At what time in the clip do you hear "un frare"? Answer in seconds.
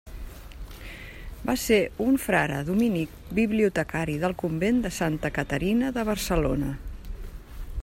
2.05-2.55